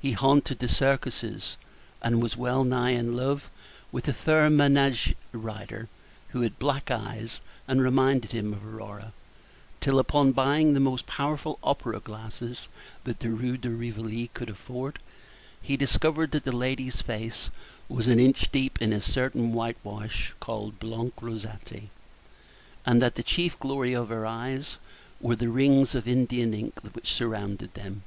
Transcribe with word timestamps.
He 0.00 0.10
haunted 0.10 0.58
the 0.58 0.66
circuses, 0.66 1.56
and 2.02 2.20
was 2.20 2.36
wellnigh 2.36 2.90
in 2.96 3.14
love 3.16 3.48
with 3.92 4.08
a 4.08 4.12
fair 4.12 4.48
manége 4.50 5.14
rider, 5.32 5.88
who 6.30 6.40
had 6.40 6.58
black 6.58 6.90
eyes, 6.90 7.40
and 7.68 7.80
reminded 7.80 8.32
him 8.32 8.52
of 8.52 8.66
Aurora; 8.66 9.12
till, 9.78 10.00
upon 10.00 10.32
buying 10.32 10.74
the 10.74 10.80
most 10.80 11.06
powerful 11.06 11.60
opera 11.62 12.00
glass 12.00 12.40
that 13.04 13.20
the 13.20 13.30
Rue 13.30 13.56
de 13.56 13.70
Rivoli 13.70 14.30
could 14.34 14.48
afford, 14.50 14.98
he 15.62 15.76
discovered 15.76 16.32
that 16.32 16.42
the 16.42 16.50
lady's 16.50 17.00
face 17.00 17.50
was 17.88 18.08
an 18.08 18.18
inch 18.18 18.50
deep 18.50 18.82
in 18.82 18.92
a 18.92 19.00
certain 19.00 19.52
whitewash 19.52 20.32
called 20.40 20.80
blanc 20.80 21.14
rosati, 21.22 21.90
and 22.84 23.00
that 23.00 23.14
the 23.14 23.22
chief 23.22 23.56
glory 23.60 23.92
of 23.92 24.08
her 24.08 24.26
eyes 24.26 24.78
were 25.20 25.36
the 25.36 25.48
rings 25.48 25.94
of 25.94 26.08
Indian 26.08 26.52
ink 26.52 26.80
which 26.94 27.12
surrounded 27.12 27.74
them. 27.74 28.02